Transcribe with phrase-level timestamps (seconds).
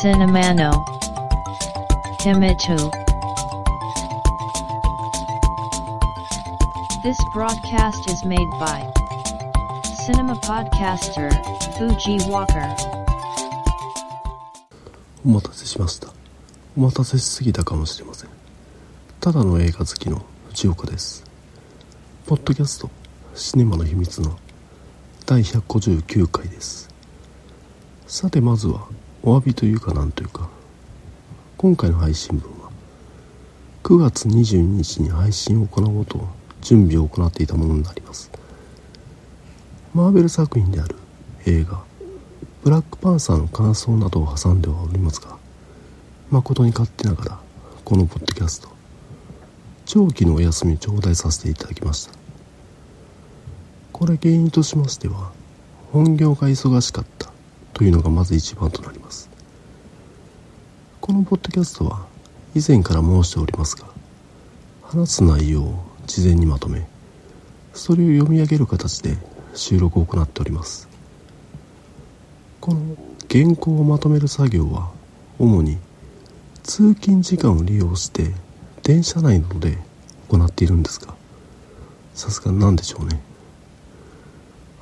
[0.00, 0.82] Cinemano
[2.20, 2.90] Himitu
[7.02, 8.80] This broadcast is made by
[10.06, 11.28] Cinema Podcaster
[11.76, 12.74] Fuji Walker
[15.22, 16.08] お待たせしました
[16.78, 18.30] お待たせしすぎたかもしれません
[19.20, 21.24] ただの映画好きの藤岡です
[22.24, 22.88] ポッドキャスト
[23.34, 24.38] シネマの秘密の
[25.26, 26.88] 第159回です
[28.06, 28.88] さてまずは
[29.22, 30.48] お詫びというかなんというか。
[31.60, 32.70] 今回の配信分は
[33.82, 36.26] 9月22日に配信を行おうと
[36.62, 38.30] 準備を行っていたものになります。
[39.92, 40.96] マーベル作品である
[41.44, 41.82] 映画
[42.64, 45.36] ブラックパンサーの感想などを挟んではおりますが
[46.30, 47.40] 誠に勝手ながら
[47.84, 48.70] このポッドキャスト
[49.84, 52.12] 長期のお休みを頂戴させていただきました。
[53.92, 55.30] これ原因としましては
[55.92, 57.29] 本業が忙しかった。
[57.80, 59.30] というのがまず一番となります。
[61.00, 62.04] このポッドキャストは
[62.54, 63.86] 以前から申しておりますが
[64.82, 66.86] 話す内容を事前にまとめ
[67.72, 69.16] それを読み上げる形で
[69.54, 70.90] 収録を行っております。
[72.60, 72.98] この
[73.30, 74.90] 原稿をまとめる作業は
[75.38, 75.78] 主に
[76.62, 78.34] 通勤時間を利用して
[78.82, 79.78] 電車内などで
[80.28, 81.14] 行っているんですが
[82.12, 83.22] さすが何でしょうね。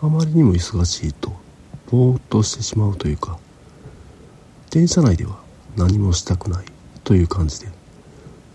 [0.02, 1.46] あまりにも忙しいと
[1.91, 3.39] ぼーっとしてしまうというか
[4.70, 5.39] 電車内では
[5.77, 6.67] 何もしたくない
[7.05, 7.69] という感じで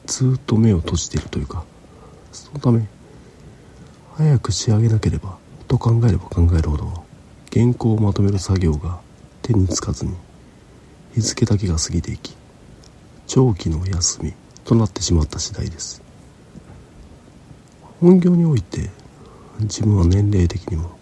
[0.06, 1.64] ずっと目を閉じているというか
[2.32, 2.88] そのため
[4.16, 7.06] 早く仕上げなければと考えれば考えるほど
[7.52, 9.00] 原稿をまとめる作業が
[9.42, 10.14] 手につかずに
[11.14, 12.36] 日付だけが過ぎていき
[13.28, 16.02] 長期のお休みとなってしまった次第です。
[18.00, 18.90] 本業において
[19.60, 20.98] 自分は年齢的にも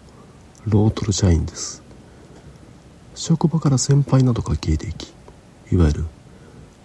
[0.66, 1.81] ロートル社員です。
[3.14, 5.12] 職場から先輩などが消えていき
[5.70, 6.04] いわゆる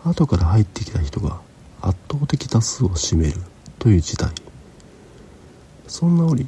[0.03, 1.42] 後から入ってきた人が
[1.82, 3.42] 圧倒的多数を占める
[3.80, 4.32] という事態。
[5.88, 6.48] そんな折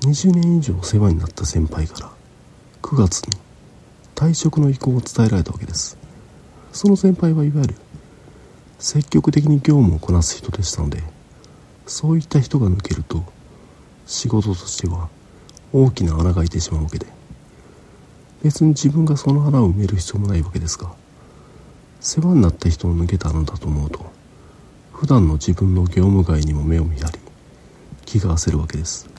[0.00, 2.10] 20年以上お世話になった先輩から
[2.82, 3.38] 9月に
[4.14, 5.96] 退職の意向を伝えられたわけです。
[6.72, 7.74] その先輩はいわゆる
[8.78, 11.02] 積極的に業務をこなす人でしたので
[11.86, 13.22] そういった人が抜けると
[14.06, 15.08] 仕事としては
[15.72, 17.21] 大きな穴が開いてしまうわけで。
[18.42, 20.94] 別に自分がその穴を埋める必要もないわけですが
[22.00, 24.10] 世話になった人を抜けた穴だと思うと
[24.92, 27.18] 普段の自分の業務外にも目を見張り
[28.04, 29.12] 気が焦るわけです。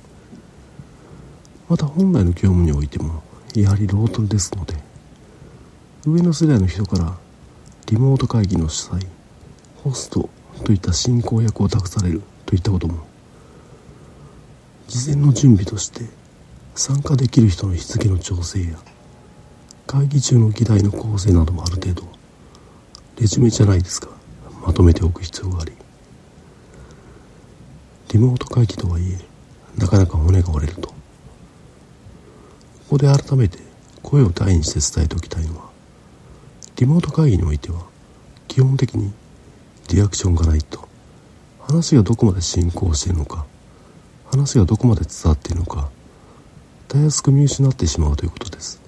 [1.69, 3.23] また本来の業務においても
[3.56, 4.75] やはりロートルですので
[6.06, 7.17] 上の世代の人から
[7.88, 9.07] リモート会議の主催
[9.78, 10.29] ホスト
[10.66, 13.06] といった進行役を託されるといったことも
[14.88, 16.01] 事前の準備として
[16.75, 18.78] 参加できる人の日付の調整や
[19.85, 22.03] 会議中の議題の構成などもある程度
[23.19, 24.09] レジュメじゃないですか。
[24.66, 25.73] まとめておく必要があり。
[28.11, 29.19] リモート会議とはいえ
[29.79, 30.89] なかなか骨が折れると。
[30.89, 30.95] こ
[32.91, 33.59] こで改めて
[34.01, 35.69] 声を大にして伝えておきたいのは
[36.75, 37.81] リモート会議においては
[38.47, 39.11] 基本的に
[39.89, 40.88] リアクションがないと。
[41.67, 43.45] 話がどこまで進行しているのか
[44.29, 45.89] 話がどこまで伝わっているのか
[46.88, 48.82] たやすく見失ってしまうということです。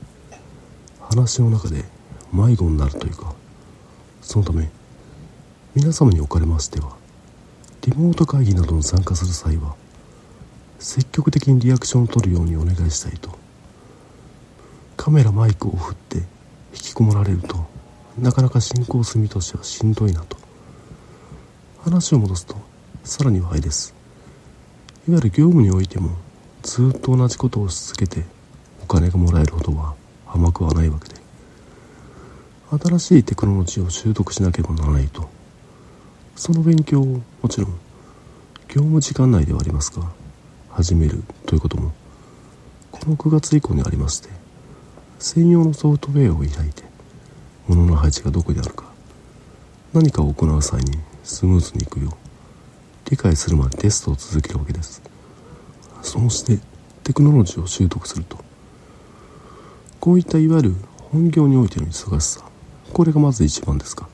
[1.09, 1.83] 話の中で
[2.31, 3.33] 迷子になるというか
[4.21, 4.69] そのため
[5.75, 6.95] 皆様におかれましては
[7.81, 9.75] リモート会議などに参加する際は
[10.79, 13.37] 積極的にリアクションを取るようにお願いしたいと
[14.97, 16.23] カメラマイクを振って引
[16.73, 17.65] きこもられると
[18.17, 20.37] なかなか進行する身としてはしんどいなと
[21.83, 22.55] 話を戻すと
[23.03, 23.93] さらにはあれです。
[25.07, 26.09] いわゆる業務においても
[26.63, 28.23] ずっと同じことをし続けて
[28.81, 29.93] お金がもらえるほどは
[30.35, 31.15] 甘くはないわけで。
[32.79, 35.29] 新しいテクノロジーを習得しなければならないと。
[36.35, 37.71] その勉強をもちろん
[38.67, 40.05] 業務時間内ではありますが
[40.69, 41.93] 始めるということも
[42.91, 44.27] この9月以降にありまして
[45.17, 46.83] 専用のソフトウェアを開いて
[47.67, 48.83] 物の配置がどこにあるか
[49.93, 55.01] 何かを行う際にスムーズにいくよう理解するまでテストを続けるわけです。
[56.01, 56.59] そうして
[57.03, 58.43] テクノロジーを習得すると
[60.05, 60.75] こういったいわゆる
[61.11, 62.45] 本業においての忙しさ
[62.93, 64.07] これがまず一番ですが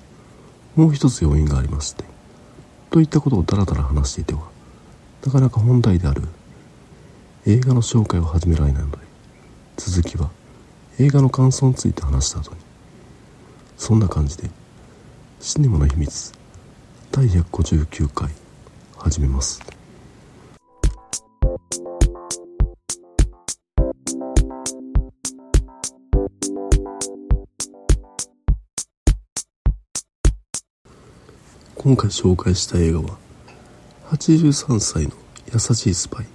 [0.78, 2.06] もう一つ要因がありまして
[2.92, 4.48] といったことをダラダラ話していては
[5.26, 6.22] なかなか本題である
[7.46, 9.00] 映画の紹介を始められないので
[9.76, 10.30] 続きは
[10.98, 12.58] 映画の感想について話した後に
[13.76, 14.50] そんな感じで
[15.42, 16.32] シネマの秘密
[17.12, 18.30] 第159回
[18.98, 19.81] 始めます。
[31.84, 33.18] 今回紹介した映画は
[34.12, 35.14] 83歳の
[35.52, 36.28] 優しいスパイ。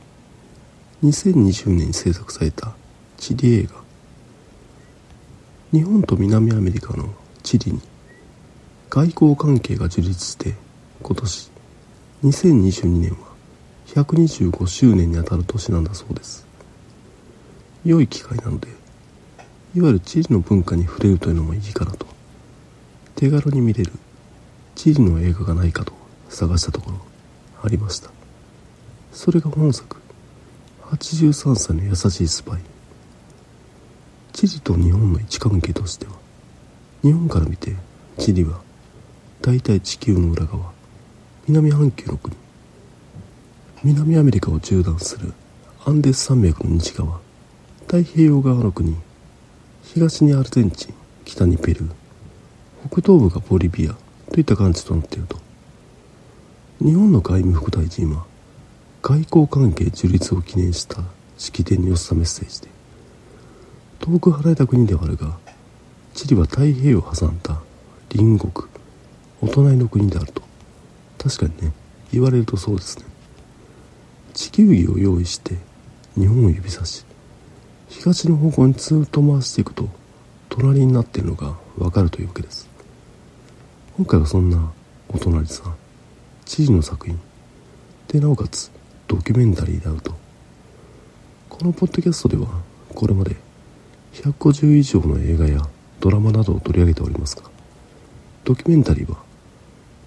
[1.05, 2.75] 2020年に制作された
[3.17, 3.75] チリ映画。
[5.73, 7.15] 日本と南アメリカの
[7.45, 7.81] チリに
[8.91, 10.57] 外交関係が樹立して
[11.01, 11.51] 今年
[12.25, 13.19] 2022年は
[13.87, 16.45] 125周年にあたる年なんだそうです。
[17.85, 18.67] 良い機会なので
[19.77, 22.05] いわゆるチリの文化に触れるというのもいいかなと
[23.15, 23.93] 手軽に見れる
[24.77, 25.93] チリの映画がないかと
[26.29, 26.99] 探したところ
[27.65, 28.11] ありました。
[29.11, 29.97] それが本作。
[30.83, 32.61] 83歳の優しいスパイ。
[34.37, 36.13] チリと日本の位置関係としては
[37.03, 37.75] 日本から見て
[38.19, 38.61] チリは
[39.41, 40.73] 大体地球の裏側
[41.49, 42.37] 南半球の国
[43.83, 45.33] 南アメリカを縦断する
[45.87, 47.19] アンデス山脈の西側
[47.87, 48.95] 太平洋側の国
[49.85, 50.95] 東にアルゼンチン
[51.25, 51.91] 北にペルー
[52.91, 53.97] 北東部がボリビア
[54.33, 55.47] といった感じとなっていると。
[56.79, 58.27] 日本の外務副大臣は
[59.03, 61.03] 外交関係樹立を記念した
[61.39, 62.69] 式典に寄せたメッセージで
[63.99, 65.39] 遠く離れた国ではあるが
[66.13, 67.61] チリは太平洋を挟んだ
[68.11, 68.69] 隣国
[69.41, 70.43] お隣の国であると
[71.19, 71.73] 確かにね
[72.13, 73.05] 言われるとそうですね。
[74.35, 75.57] 地球儀を用意して
[76.15, 77.07] 日本を指さし
[77.89, 79.89] 東の方向にずっと回していくと
[80.51, 82.76] 隣になっているのがわかるというわけです。
[83.97, 84.73] 今回はそんな
[85.09, 85.75] お隣さん
[86.45, 87.19] 知事の作品。
[88.09, 88.71] でなおかつ
[89.09, 90.13] ドキュメンタリーであると。
[91.49, 92.47] このポッドキャストでは
[92.95, 93.37] これまで
[94.13, 95.63] 150以上の映画や
[95.99, 97.45] ドラマなどを取り上げておりますが
[98.45, 99.17] ドキュメンタリーは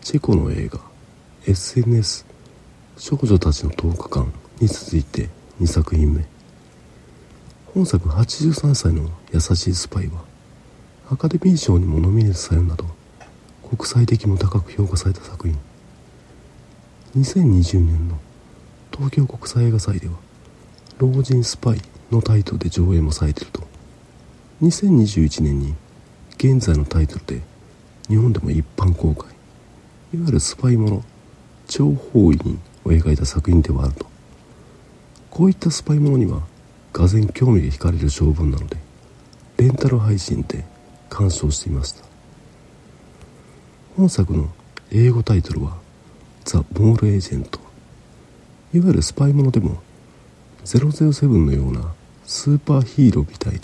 [0.02, 0.80] チェコの映画
[1.48, 2.28] SNS
[2.96, 6.24] 少女たちの10日間に続いて2作品目。
[7.74, 10.24] 本作83歳の優しいスパイは
[11.10, 12.99] アカデミー賞にもノミネートされるなど
[13.70, 15.58] 国際的も高く評価された作品。
[17.16, 18.18] 2020年の
[18.92, 20.16] 東京国際映画祭では
[20.98, 21.82] 「老人スパイ」
[22.12, 23.68] のタイトルで上映もされていると。
[24.64, 25.76] 2021年に
[26.38, 27.42] 現在のタイトルで
[28.08, 29.30] 日本でも一般公開。
[30.14, 31.04] いわゆるスパイもの
[31.68, 32.40] 超法医
[32.84, 34.08] を描いた作品ではあると。
[35.30, 36.42] こういったスパイものには
[36.92, 38.78] がぜ興味が惹かれる性分なので
[39.58, 40.66] レンタル配信で
[41.10, 42.09] 鑑賞していました。
[44.00, 44.48] 本作の
[44.94, 45.76] 英語タイトルは
[46.46, 47.60] 「ザ・モール・エージェント」
[48.74, 49.82] いわゆるスパイものでも
[50.64, 51.82] 007のような
[52.26, 53.60] スーパーヒーローみたいに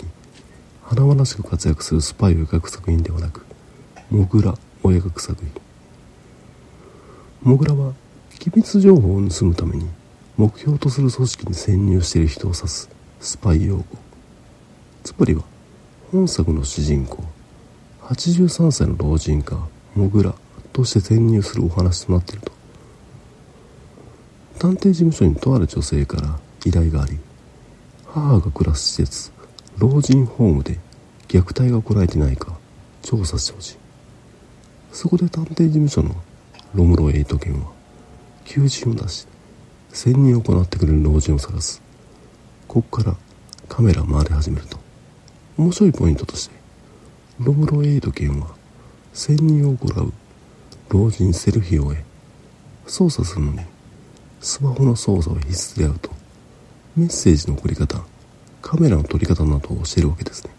[0.82, 3.46] 華々しく活躍するスパイを描く作品ではなく
[4.10, 4.50] モグラ
[4.82, 5.50] を描く作品。
[7.42, 7.94] モグラは
[8.38, 9.88] 機密情報を盗むために
[10.36, 12.90] 目標とする組織に潜入している人を指す
[13.20, 13.84] スパイ用語。
[15.02, 15.44] つまりは
[16.12, 17.24] 本作の主人公
[18.02, 20.34] 83歳の老人がモグラ。
[20.72, 22.52] として潜入するお話となっていると？
[24.58, 27.18] 探偵事務所にとある女性から依頼があり
[28.04, 29.32] 母が暮らす施設
[29.78, 30.78] 老人ホームで
[31.28, 32.58] 虐待が行われていないか
[33.00, 33.76] 調査してほしい。
[34.92, 36.14] そこで探偵事務所の
[36.74, 37.72] ロムロエイト犬は
[38.44, 39.26] 求人を出し
[39.94, 41.80] 潜入を行ってくれる老人を探す。
[42.68, 43.16] ここから
[43.66, 44.78] カメラ回り始めると
[45.56, 46.56] 面白いポイントとして
[47.40, 48.55] ロムロエイト犬は
[49.16, 50.12] 潜入を行う
[50.90, 52.04] 老人セルフィオへ
[52.86, 53.60] 操作するのに
[54.42, 56.10] スマホの操作は必須であると
[56.94, 58.02] メッセージの送り方
[58.60, 60.50] カメラの撮り方などを教えるわけですね。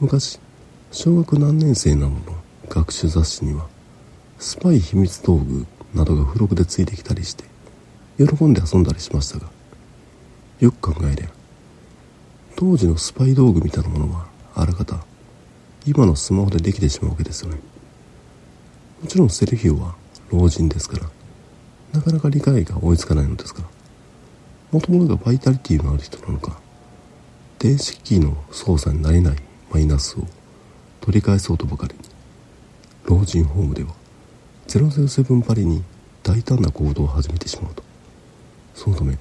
[0.00, 0.38] 昔
[0.90, 2.20] 小学何年生などの
[2.68, 3.68] 学習雑誌には
[4.38, 7.44] スパイ秘密道具などが付録でついてきたりして
[8.18, 9.46] 喜んで遊んだりしましたが
[10.60, 11.30] よく考えりゃ
[12.54, 15.06] 当時のスパイ道具みたいなものはあらかた
[15.86, 17.58] 今のスマホでできてしまうわけですよね。
[19.02, 19.96] もちろんセルフィオは
[20.30, 21.10] 老人ですから
[21.92, 23.68] なかなか理解が追いつかないのですから
[24.70, 26.58] もともとがバイタリティのある人なのか
[27.58, 29.36] 電子機器の操作になれない
[29.72, 30.22] マイナスを
[31.00, 32.00] 取り返そうとばかりに
[33.04, 33.90] 老人ホームでは
[34.68, 35.82] 007パリに
[36.22, 37.82] 大胆な行動を始めてしまうと。
[38.74, 39.18] そのため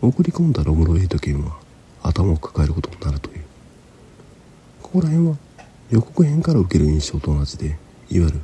[0.00, 1.56] 送り込んだロムロエイト犬は
[2.02, 3.44] 頭を抱えることになるという。
[4.82, 5.36] ここら辺は
[5.90, 7.78] 予告編から受ける印象と同じで
[8.10, 8.40] いわゆる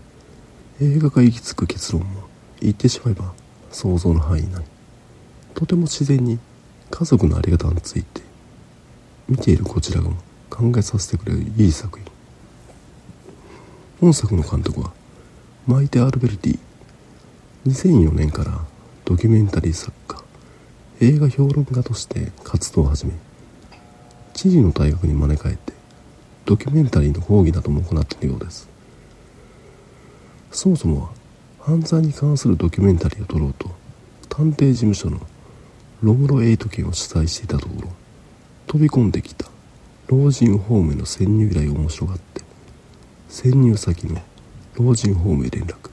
[0.80, 2.22] 映画が行き着く結論も
[2.60, 3.32] 言ってしまえば
[3.70, 4.62] 想像の範囲内。
[5.54, 6.38] とても自然に
[6.90, 8.20] 家族のあり方について
[9.28, 10.10] 見ているこちらが
[10.50, 12.06] 考えさせてくれるいい作品。
[14.00, 14.92] 本作の監督は
[15.66, 16.58] マイテ・アルベルティ。
[17.66, 18.58] 2004年から
[19.04, 20.20] ドキュメンタリー作家
[21.00, 23.12] 映画評論家として活動を始め
[24.34, 25.71] 知事の大学に招かれて
[26.44, 28.68] ドキュメンタリーの講義なども行っているようです。
[30.50, 31.10] そもそもは
[31.60, 33.70] 犯罪に関するドキュメンタリーを撮ろうと
[34.28, 35.20] 探偵事務所の
[36.02, 37.88] ロムロエイト県を主催していたところ
[38.66, 39.46] 飛び込んできた
[40.08, 42.42] 老人ホームへの潜入依頼を面白がって
[43.28, 44.20] 潜入先の
[44.74, 45.90] 老人ホームへ連絡。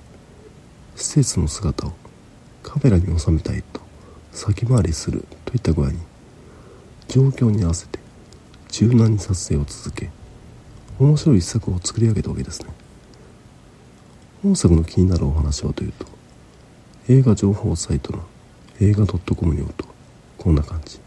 [0.95, 1.93] 施設の姿を
[2.61, 3.81] カメラに収めたいと
[4.31, 5.99] 先回りするといった具合に
[7.07, 7.99] 状況に合わせて
[8.67, 10.09] 柔軟に撮影を続け
[10.99, 12.67] 面白い一作を作り上げたわけですね。
[14.43, 16.05] 本作の気になるお話はというと
[17.07, 18.23] 映画情報サイトの
[18.81, 19.85] 映画 .com によると
[20.37, 20.99] こんな感じ。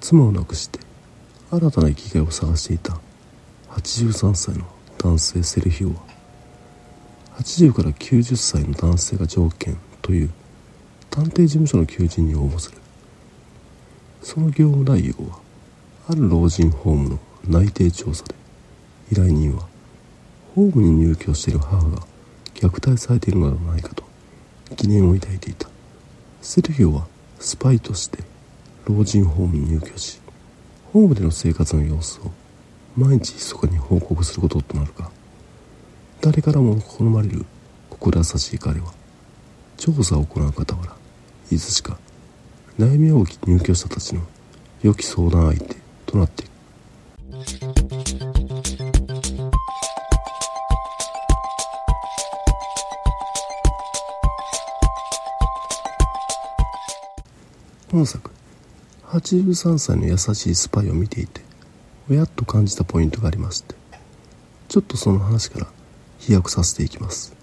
[0.00, 0.78] 妻を亡くして
[1.50, 2.98] 新たな生きがいを探していた
[3.70, 4.66] 83歳の
[4.98, 5.94] 男性セルヒオは
[7.38, 10.30] 80から90歳の男性が条件という
[11.10, 12.78] 探偵事務所の求人に応募する。
[14.22, 15.38] その業務内容は
[16.08, 18.34] ある老人ホームの内定調査で
[19.10, 19.66] 依頼人は
[20.54, 21.98] ホームに入居している母が
[22.54, 24.04] 虐待されているのではないかと
[24.76, 25.72] 疑念を抱いていた。
[26.42, 27.06] セルヒオは
[27.38, 28.18] スパイとして
[28.84, 30.20] 老人ホームに入居し
[30.92, 32.32] ホームでの生活の様子を
[32.96, 35.08] 毎日密かに報告することとなるが
[36.20, 37.44] 誰からも好まれる
[37.88, 38.92] 心優しい彼は
[39.76, 40.96] 調査を行う傍ら
[41.50, 41.96] いつしか
[42.76, 44.22] 悩み多き入居者たちの
[44.82, 46.51] 良き相談相手となっていく。
[57.92, 58.30] 本作。
[59.08, 61.42] 83歳の優しいスパイを見ていて
[62.08, 63.74] おやっと感じたポイントがありまして。
[64.68, 65.66] ちょっとその話から
[66.18, 67.36] 飛躍させていきます。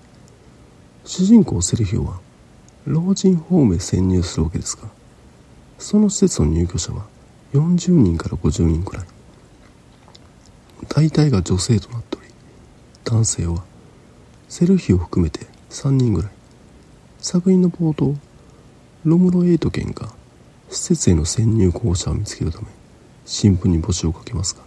[1.06, 2.20] 主人公セルヒオは
[2.88, 4.90] 老人ホームへ潜入するわけですが
[5.78, 7.06] その施設の入居者は
[7.54, 9.06] 40人から50人くらい。
[10.88, 12.28] 大体が女性となっており
[13.04, 13.64] 男性は
[14.48, 16.32] セルヒを含めて3人ぐらい。
[17.20, 18.16] 作品の冒頭
[19.04, 20.18] ロムロエイト県が
[20.70, 22.68] 施設への潜入候補者を見つけるため
[23.26, 24.62] 新聞に募集をかけますが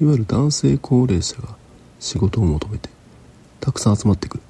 [0.00, 1.56] いわゆる男性高齢者が
[1.98, 2.88] 仕事を求めて
[3.60, 4.42] たくさん集まってくる。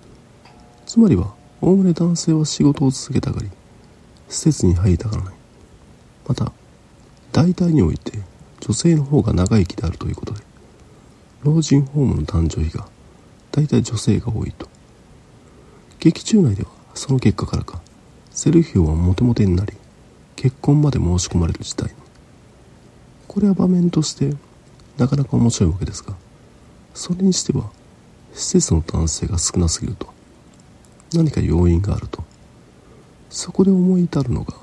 [0.87, 3.49] つまりはおおむね男性は仕事を続けたがり
[4.29, 5.35] 施設に入りたがらない。
[6.29, 6.53] また
[7.33, 8.21] 大体において
[8.61, 10.41] 女性の方が長生きであるということで
[11.43, 12.87] 老人ホームの男女比が
[13.51, 14.69] 大体女性が多いと。
[15.99, 17.81] 劇中内ではその結果からか
[18.31, 19.73] セルフィオはモテモテになり
[20.41, 21.91] 結婚まで申し込まれる事態
[23.29, 24.35] これは場面として
[24.97, 26.15] なかなか面白いわけですが
[26.95, 27.71] それにしては
[28.33, 30.09] 施設の男性が少なすぎると
[31.13, 32.25] 何か要因があると
[33.29, 34.55] そこで思い至るのが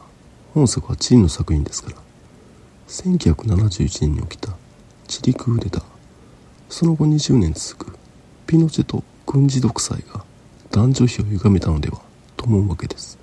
[0.55, 1.97] 本作はチリの作品ですから
[2.87, 4.53] 1971年に起きた
[5.07, 5.83] チリクーデター。
[6.69, 7.97] その後20年続く
[8.47, 10.23] ピノチェと軍事独裁が
[10.71, 12.01] 男女比を歪めたのでは
[12.35, 13.19] と思うわけです。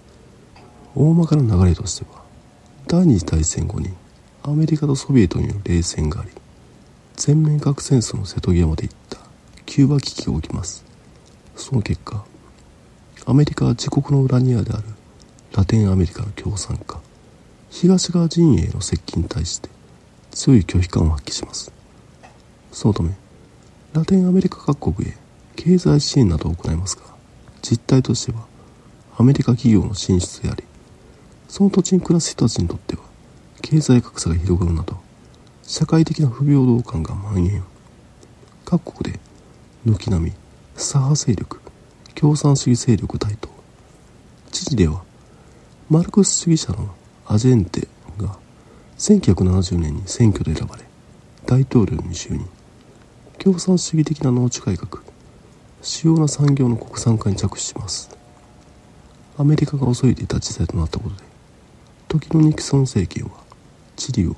[0.95, 2.24] 大まかな流れとしては
[2.87, 3.91] 第二次大戦後に
[4.43, 6.31] アメリカとソビエトによる冷戦があり
[7.17, 9.19] 全面核戦争の瀬戸際まで行った
[9.65, 10.85] キューバ危機が起きます。
[11.57, 12.25] その結果
[13.27, 14.83] アメリカは自国の裏庭である
[15.57, 17.01] ラテンアメリカの共産化
[17.71, 19.71] 東側陣営の接近に対して
[20.33, 21.73] 強い拒否感を発揮します。
[22.71, 23.13] そのため
[23.95, 25.17] ラテンアメリカ各国へ
[25.57, 27.03] 経済支援などを行いますが
[27.63, 28.45] 実態としては
[29.17, 30.65] アメリカ企業の進出であり
[31.55, 33.03] その土地に暮らす人たちにとっては
[33.63, 34.97] 経済格差が広がるなど
[35.63, 37.63] 社会的な不平等感が蔓延。
[38.65, 39.21] 各国で
[39.85, 40.33] 軒並み
[40.75, 41.61] 左派勢力
[42.17, 43.51] 共産主義勢力台頭。
[44.51, 45.05] 知事では
[45.89, 46.93] マルクス主義者の
[47.25, 47.87] アジェンテ
[48.19, 48.37] が
[48.99, 50.83] 1970年に選挙で選ばれ
[51.47, 52.45] 大統領に就任。
[53.39, 55.05] 共産主義的な農地改革
[55.83, 58.11] 主要な産業の国産化に着手します。
[59.39, 61.24] アメリカが遅いでいた時代となったことで
[62.09, 63.43] 時のニクソン政権は
[63.97, 64.37] チリを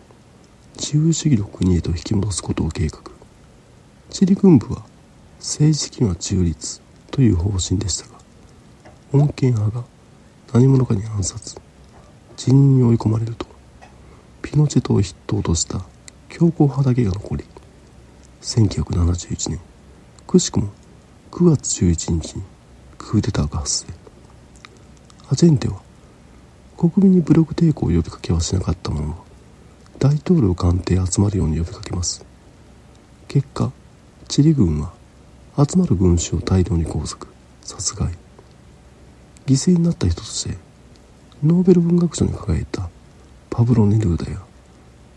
[0.76, 3.00] 自由主義の国へと引き戻すことを計画。
[4.10, 4.84] チリ軍部は
[5.38, 6.80] 政治的には中立
[7.10, 8.18] という方針でしたが
[9.12, 9.84] 穏健派が
[10.52, 11.60] 何者かに暗殺
[12.36, 13.46] 辞任に追い込まれると
[14.42, 15.80] ピノチェトを筆頭とした
[16.28, 17.44] 強硬派だけが残り
[18.42, 19.60] 1971年
[20.26, 20.68] くしくも
[21.32, 22.42] 9月11日に
[22.96, 23.92] クーデターが発生。
[25.28, 25.82] アジェンテは
[26.76, 29.24] 国民に武力抵抗を呼びかけはしなかったものの
[29.98, 32.24] 大統領官邸集まるように呼びかけます。
[33.28, 33.72] 結果
[34.28, 34.92] チリ軍は
[35.56, 37.26] 集まる群衆を大量に拘束。
[37.62, 38.12] 殺害。
[39.46, 40.56] 犠牲になった人として
[41.42, 42.88] ノーベル文学賞に輝いた
[43.50, 44.38] パブロ・ネルーダや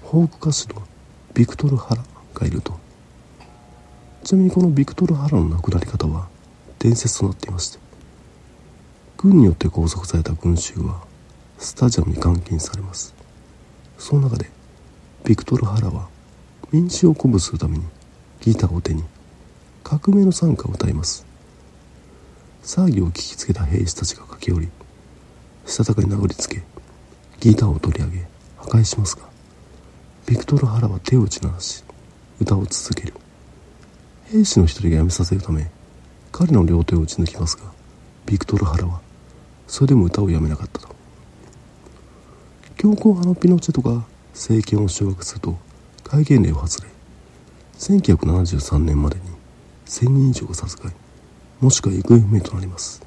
[0.09, 0.81] フォーク歌手の
[1.33, 2.79] ビクトル・ハラがいると。
[4.23, 6.27] ちなみにこのビクトル・ハラの亡くなり方は
[6.77, 7.79] 伝説となっていまして
[9.17, 11.08] 軍によって拘束された群衆は
[11.59, 13.13] スタジアムに監禁されます。
[13.97, 14.49] その中で
[15.25, 16.07] ビクトル・ハラは
[16.71, 17.83] 民衆を鼓舞するために
[18.39, 19.03] ギターを手に
[19.83, 21.25] 革命の賛歌を歌います。
[22.63, 24.69] 騒ぎを聞きつけた兵士たちが駆け寄り
[25.65, 26.63] したたかに殴りつけ
[27.39, 29.23] ギターを取り上げ破壊しますが
[30.25, 31.83] ビクトル・ハラは手を打ち鳴らし
[32.39, 33.13] 歌を続ける。
[34.31, 35.69] 兵士の一人が辞めさせるため
[36.31, 37.63] 彼の両手を打ち抜きますが
[38.25, 39.01] ビクトル・ハラは
[39.67, 40.98] それでも歌をやめなかったと。
[42.81, 45.57] 強硬派のピノチェトが政権を掌握すると
[46.05, 46.89] 戒厳令を外れ
[47.77, 49.23] 1973年までに
[49.85, 50.93] 1000人以上が殺害
[51.59, 53.01] もしくは行方不明となります。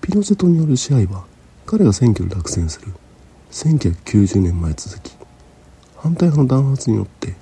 [0.00, 1.26] ピノチェトによる支配は
[1.64, 2.88] 彼が選挙で落選する
[3.52, 5.16] 1990年前続き
[5.96, 7.36] 反対派の弾圧によって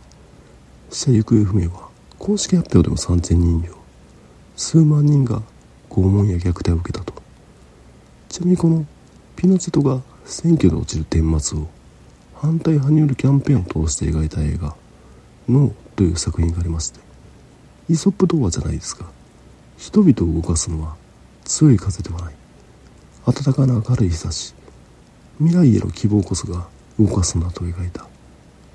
[0.90, 1.88] 死者行方不明は
[2.18, 3.74] 公式発表でも3000人以上
[4.56, 5.40] 数万人が
[5.88, 7.14] 拷問や虐待を受けたと。
[8.28, 8.84] ちなみにこの
[9.36, 11.68] ピノチェトが選挙で落ちる顛末を
[12.34, 14.76] 反対派によるキャンペーンを通して描いた映画
[15.48, 17.00] 「ノー」という作品がありまして
[17.88, 19.06] イソップ童話じゃないですが
[19.78, 20.96] 人々を動かすのは
[21.44, 22.34] 強い風ではない。
[23.24, 24.54] 暖かな明るい日差し
[25.38, 26.68] 未来への希望こそが
[27.00, 28.06] 動かすんだと描いた。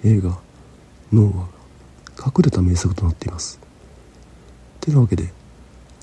[0.03, 0.39] 映画
[1.13, 1.47] 「ノー」は
[2.17, 3.59] 隠れた名作となっています。
[4.79, 5.31] てなわけで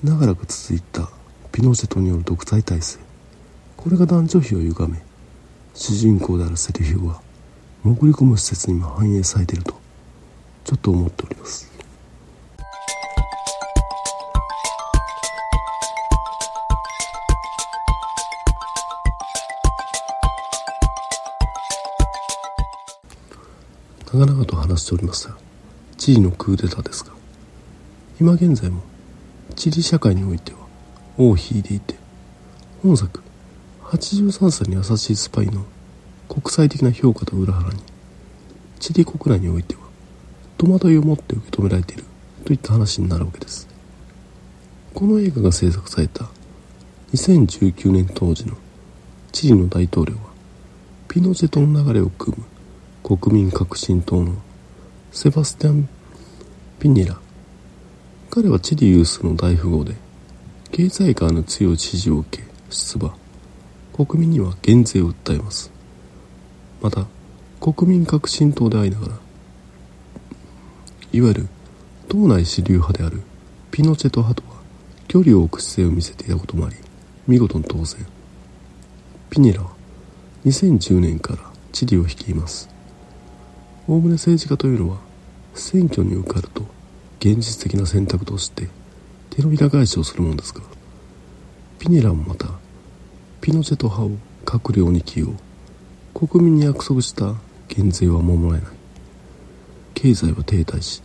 [0.01, 1.09] 長らく続いた
[1.51, 2.99] ピノチェトによる独裁体制。
[3.75, 5.10] これが男女比を歪め
[5.73, 7.21] 主人公であるセリフは
[7.83, 9.73] 潜り込む施設にも反映されていると
[10.63, 11.71] ちょっと思っております。
[24.13, 25.37] 長々と話しておりました
[25.97, 27.13] チリのクーデターですが
[28.19, 28.81] 今現在も
[29.55, 30.59] チリ社会においては
[31.17, 31.95] 尾を引いていて
[32.83, 33.23] 本作
[33.91, 35.65] 83歳に優しいスパイの
[36.29, 37.81] 国際的な評価と裏腹に
[38.79, 39.81] チリ国内においては
[40.57, 42.05] 戸惑いを持って受け止められている
[42.45, 43.67] といった話になるわけです。
[44.93, 46.29] この映画が制作された
[47.13, 48.55] 2019年当時の
[49.33, 50.21] チリの大統領は
[51.09, 54.35] ピノチェトの流れを組む国民革新党の
[55.11, 55.89] セバスティアン・
[56.79, 57.19] ピニラ。
[58.29, 59.95] 彼はチリ有数の大富豪で
[60.71, 63.20] 経済界の強い支持を受け出馬。
[64.05, 65.71] 国民には減税を訴えます。
[66.81, 67.05] また
[67.59, 69.13] 国民革新党でありながら
[71.13, 71.47] いわゆる
[72.07, 73.21] 党内主流派である
[73.69, 74.59] ピノチェト派とは
[75.07, 76.75] 距離を置く姿勢を見せていたこともあり
[77.27, 78.05] 見事に当選。
[79.29, 79.69] ピニラは
[80.45, 82.69] 2010年からチリを率います。
[83.87, 84.97] おおむね政治家というのは
[85.53, 86.65] 選挙に受かると
[87.19, 88.67] 現実的な選択として
[89.29, 90.61] 手のひら返しをするものですが
[91.77, 92.47] ピニラもまた
[93.41, 95.29] ピノチェト派を閣僚に起用。
[96.13, 97.33] 国民に約束した
[97.69, 98.71] 減税は守れない。
[99.95, 101.01] 経済は停滞し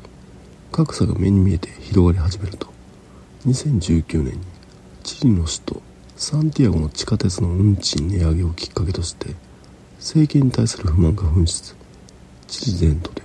[0.71, 2.67] 格差が目に見えて広がり始めると。
[3.47, 4.41] 2019年に
[5.03, 5.83] チリの首都
[6.17, 9.35] サンティアゴの地下鉄の運賃値上げをきっかけとして
[9.97, 11.75] 政権に対する不満が噴出。
[12.49, 13.23] 知事全土で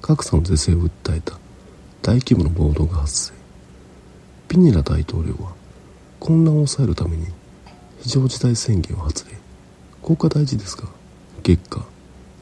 [0.00, 1.38] 格差の是正を訴えた
[2.00, 3.34] 大規模な暴動が発生。
[4.48, 5.52] ピニラ大統領は
[6.18, 7.26] 混乱を抑えるために
[8.02, 9.36] 非常事態宣言を発令。
[10.02, 10.88] 効果大事ですが
[11.44, 11.86] 結果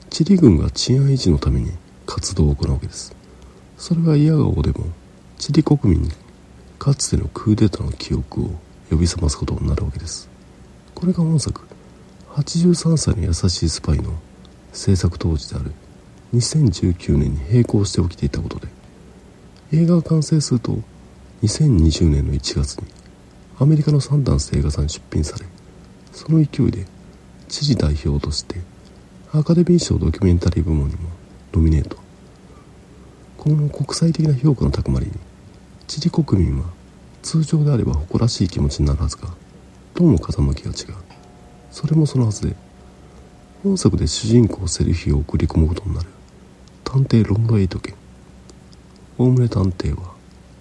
[0.09, 1.70] チリ軍が治安維持のために
[2.07, 3.14] 活動を行うわけです。
[3.77, 4.87] それは嫌顔でも
[5.38, 6.11] チリ国民に
[6.79, 8.51] かつてのクーデターの記憶を
[8.88, 10.31] 呼び覚ますことになるわけです。
[10.94, 11.66] これが本作
[12.31, 14.14] 83歳の優しいスパイの
[14.73, 15.73] 制作当時である
[16.35, 18.68] 2019年に並行して起きていたことで
[19.73, 20.79] 映画が完成すると
[21.42, 22.88] 2020年の1月に
[23.59, 25.44] アメリカのサンダンス映画祭に出品され
[26.12, 26.87] その勢いで
[27.49, 28.61] 知事代表として
[29.33, 31.09] アカデミー賞ドキュメンタリー部門にも
[31.53, 31.96] ノミネート。
[33.37, 35.12] この国際的な評価の高まりに
[35.87, 36.66] チリ国民は
[37.23, 39.29] 通常であれば誇らしい気持ちになるはずが
[39.94, 40.96] どうも風向きが違う。
[41.70, 42.57] それもそのはずで
[43.62, 46.09] 本作で主人公セルフィを送り込むことになる。
[46.85, 47.94] 探偵ロンドエイト県
[49.16, 50.14] おおむね探偵は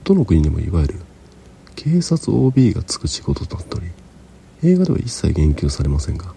[0.03, 0.95] どの国でもいわゆる
[1.75, 3.87] 警察 OB がつく仕事となっており
[4.61, 6.33] 映画では一切言及されませんが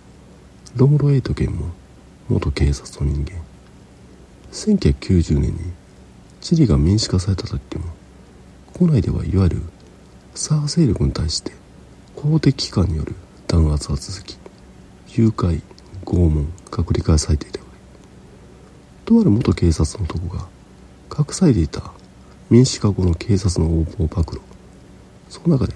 [0.76, 1.72] ロムロエイト県も
[2.28, 3.42] 元警察の人間。
[4.52, 5.58] 1990年に
[6.40, 7.84] チリが民主化された時も
[8.74, 9.62] 国内ではいわゆる
[10.34, 11.52] 左派勢力に対して
[12.14, 13.14] 公的機関による
[13.48, 14.38] 弾圧は続き
[15.08, 15.62] 誘拐
[16.04, 17.60] 拷問が繰り返されていた
[19.04, 20.46] とある元警察の男が
[21.18, 21.92] 隠されていた
[22.50, 24.40] 民主化後の警察の横暴暴露。
[25.28, 25.74] その中で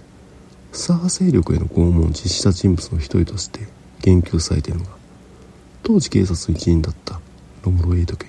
[0.76, 3.66] 左派勢力への拷問を実施した人物の一人として
[4.02, 4.90] 言及されているのが
[5.82, 7.18] 当時警察の一員だった
[7.62, 8.26] ロムロエイト家。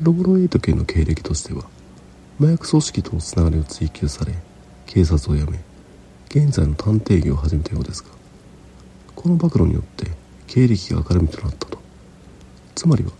[0.00, 1.64] ロムロエイト家の経歴としては
[2.40, 4.32] 麻薬組織とのつながりを追及され
[4.86, 5.60] 警察を辞め
[6.30, 8.08] 現在の探偵業を始めたようですが
[9.14, 10.10] この暴露によって
[10.46, 11.78] 経歴が明るみとなったと。
[12.74, 13.10] つまりは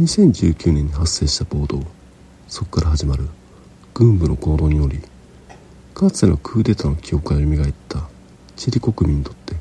[0.00, 1.82] 2019年に発生した暴動
[2.48, 3.28] そこから始まる
[3.94, 5.00] 軍部の行動により
[5.94, 8.08] かつてのクーデターの記憶が蘇った。
[8.56, 9.54] チリ国民にとって。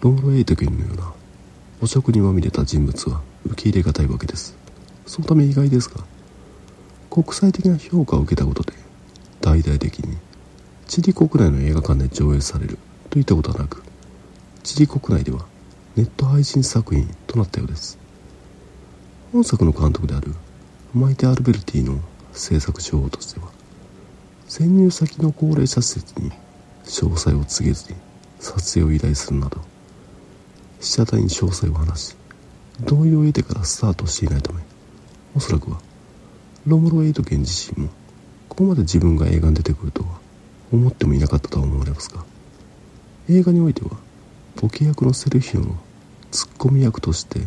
[0.00, 1.12] ロムロエイト家のような。
[1.82, 4.56] 汚職にまみれた人物は受け入れがたいわけです。
[5.04, 6.04] そのため意外ですが
[7.10, 8.72] 国際的な評価を受けたことで
[9.40, 10.16] 大々的に
[10.86, 12.78] チリ国内の映画館で上映される。
[13.10, 13.82] といったことはなく
[14.62, 15.44] チリ国内では
[15.96, 17.98] ネット配信作品となったようです。
[19.32, 20.34] 本作の監督である
[20.94, 21.98] マイテ・アルベルティの
[22.32, 23.50] 制作手法としては
[24.54, 26.30] 潜入先の高齢者施設に
[26.84, 27.98] 詳細を告げずに
[28.38, 29.62] 撮影を依頼するなど
[30.78, 32.16] 被写体に詳細を話し
[32.80, 34.60] 同意を得てからスタートしていないため
[35.34, 35.80] おそらくは
[36.66, 37.88] ロムロエイト県自身も
[38.50, 40.20] ここまで自分が映画に出てくるとは
[40.70, 42.22] 思ってもいなかったとは思われますが
[43.30, 43.92] 映画においては
[44.60, 45.76] ボケ役のセルヒオの
[46.30, 47.40] ツッコミ役として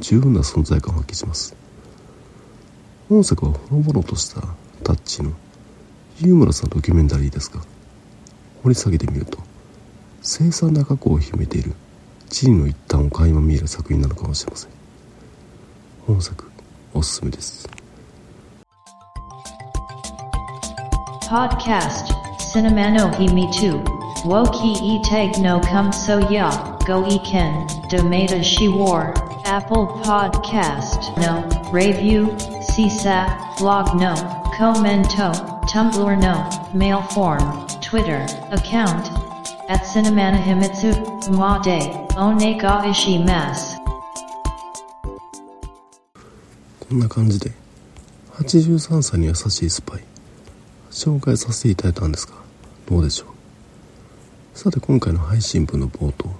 [0.00, 1.54] 十分な存在感を発揮します。
[3.10, 4.40] 本作はほのぼのとした
[4.82, 5.32] タッチの
[6.20, 7.60] ユーモラドキュメンタリーですが
[8.64, 9.38] 掘り下げてみると
[10.20, 11.74] 凄惨な過去を秘めている
[12.28, 14.70] 地位の一端を垣間見える作品なのかもしれません。
[16.06, 16.50] 本作
[16.92, 17.68] おすすめです
[21.30, 23.76] 「ポッドキャスト」「シネマノヒミトゥ」
[24.26, 26.50] 「ウォーキーイテイクノカムソヤ」
[26.88, 31.16] 「ゴイケン」「ドメドシウォー」Apple Podcast.
[31.16, 31.48] No.
[31.72, 32.36] Review.
[32.60, 33.38] Sisa.
[33.58, 33.94] Blog.
[33.96, 34.14] No.
[34.60, 39.10] ント Tumblr no, mail form, Twitter, account,
[39.68, 40.94] at Cinemana Himitsu,
[41.36, 41.78] ma de,
[42.16, 43.76] one ga ishi mas.
[46.80, 47.52] こんな感じで。
[48.38, 50.04] 83歳に優しいスパイ。
[50.90, 52.32] 紹介させていただいたんですが
[52.88, 53.28] どうでしょう？
[54.58, 56.30] さて今回の配信分の冒頭。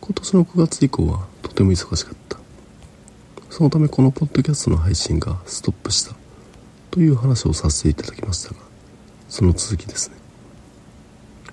[0.00, 2.38] 今年の9月以降はとても忙しかった。
[3.50, 6.16] そのためこのポッドキャストの配信がストップした。
[6.96, 8.60] という話をさせていただきましたが
[9.28, 10.16] その続きですね。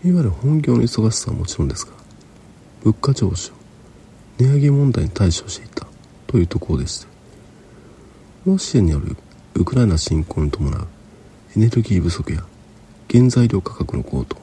[0.05, 1.91] いわゆる本業の忙しさはもちろんですが
[2.81, 3.51] 物価上昇
[4.37, 5.85] 値上げ問題に対処していた
[6.27, 7.07] というところでして
[8.45, 9.17] ロシアによる
[9.55, 10.87] ウクライナ侵攻に伴う
[11.57, 12.45] エネルギー不足や
[13.11, 14.37] 原材料価格の高騰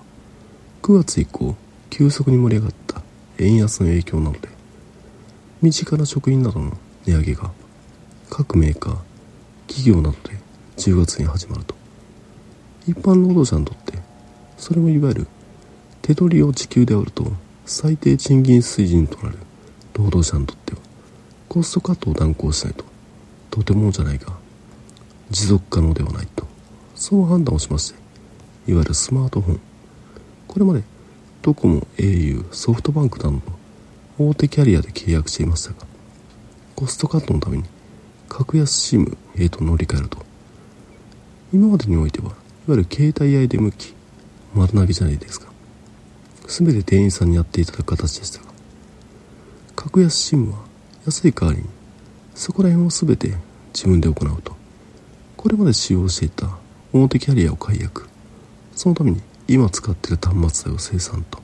[0.82, 1.56] 9月以降
[1.88, 3.00] 急速に盛り上がった
[3.38, 4.50] 円安の影響などで
[5.62, 7.50] 身近な食品などの値上げが
[8.28, 8.96] 各メーカー
[9.66, 10.39] 企業などで
[10.80, 11.74] 10月に始まると。
[12.88, 13.98] 一般労働者にとって
[14.56, 15.26] それもいわゆる
[16.00, 17.30] 手取りを時給で割ると
[17.66, 19.38] 最低賃金水準となる。
[19.92, 20.78] 労働者にとっては
[21.50, 22.84] コストカットを断行しないと。
[23.50, 24.32] とてもじゃないが
[25.28, 26.46] 持続可能ではないと。
[26.94, 27.98] そう判断をしまして
[28.70, 29.60] いわゆるスマートフォン。
[30.48, 30.82] これまで
[31.42, 33.42] ドコモ au ソフトバンクなどの
[34.18, 35.86] 大手キャリアで契約していましたが
[36.74, 37.64] コストカットのために
[38.28, 40.29] 格安 SIM へと乗り換えると。
[41.52, 42.34] 今までにおいてはいわ
[42.68, 43.94] ゆる携帯や出向き
[44.54, 45.50] 丸投げじゃないですか。
[46.46, 48.46] 全て店員さんにやっていただく形でしたが
[49.76, 50.58] 格安 SIM は
[51.06, 51.68] 安い代わりに
[52.34, 53.34] そこら辺を全て
[53.72, 54.56] 自分で行うと。
[55.36, 56.48] これまで使用していた
[56.92, 58.08] 大手キャリアを解約。
[58.74, 61.38] そのために今使っている端末代を生産と。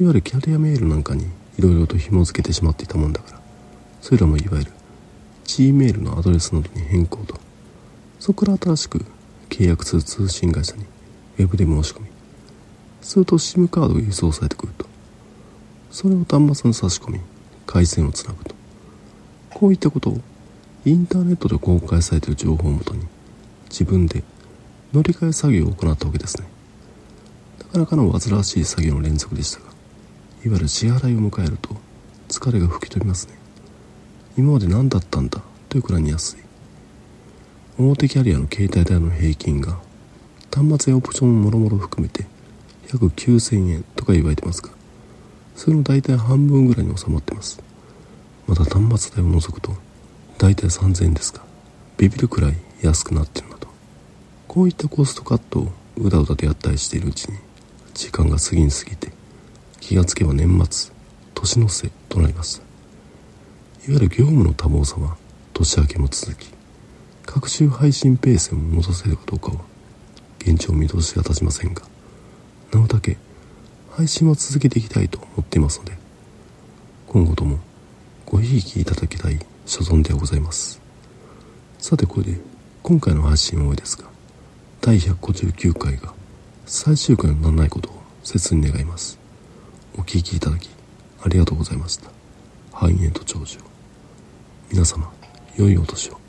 [0.00, 1.24] いわゆるキャリアメールなんかに
[1.58, 3.40] いろいろと紐付けてしまっていたもんだから。
[4.00, 4.72] それらもいわゆる
[5.44, 7.38] Gmail のアドレスなどに変更と。
[8.18, 9.04] そこから新しく
[9.50, 10.86] 契約する通信会社に
[11.38, 12.06] Web で申し込み。
[13.02, 14.86] すると SIM カードが輸送されてくると。
[15.90, 17.20] それを端末に差し込み
[17.66, 18.54] 回線をつなぐと。
[19.52, 20.20] こういったことを
[20.86, 23.06] インターネットで公開されている情報をもとに
[23.68, 24.22] 自分で
[24.92, 26.46] 乗り換え作業を行ったわけですね。
[27.58, 29.66] なかなかの煩わしい作業の連続でしたが
[30.44, 31.76] いわゆる支払いを迎えると
[32.28, 33.34] 疲れが吹き飛びますね。
[34.38, 36.49] 今まで何だったんだというくらいに安い。
[37.82, 39.78] 大手キャリアの携帯代の平均が。
[40.54, 42.26] 端末やオプションもろもろ含めて
[42.92, 44.70] 約9000円とか言われてますが
[45.54, 47.62] それの大体半分ぐらいに収まってます。
[48.46, 49.72] また端末代を除くと
[50.36, 51.42] 大体3000円ですが
[51.96, 53.68] ビビるくらい安くなってるなと。
[54.46, 57.38] こういったコストカットをうだうだとやったりしているうちに
[57.94, 59.12] 時間が過ぎに過ぎて
[59.80, 60.92] 気がつけば年末
[61.34, 62.64] 年の瀬となりましたいわ
[63.86, 65.16] ゆる業務の多忙さは
[65.54, 66.59] 年明けも続き
[67.32, 69.60] 各週配信ペースも戻せるかどうかは
[70.40, 71.82] 現状見通しが立ちませんが
[72.72, 73.18] なおだけ
[73.92, 75.92] 配信は続けていきたいと思っていますので
[77.06, 77.60] 今後とも
[78.26, 80.80] ごひいきいただきたい所存でございます。
[81.78, 82.40] さてこれで
[82.82, 84.08] 今回の配信は多いですが
[84.80, 86.12] 第159回が
[86.66, 89.20] 最終回にならないことを切に願います。
[89.94, 90.68] お聴きいただき
[91.22, 92.10] ありがとうございました。
[92.72, 93.58] 繁栄と長寿
[94.72, 95.08] 皆様
[95.56, 96.19] 良いお年を。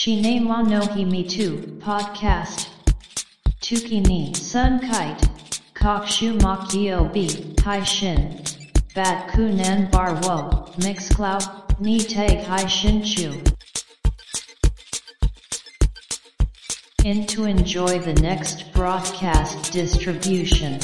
[0.00, 2.68] Shine wa no hi me too, podcast.
[3.60, 5.28] Tuki ni sun kite,
[5.74, 7.26] kokshu makio bi,
[7.62, 8.42] hai shin.
[8.94, 11.44] Bat kunan bar wo, mix cloud,
[11.80, 13.42] ni tag hai shin chu.
[17.04, 20.80] In to enjoy the next broadcast distribution.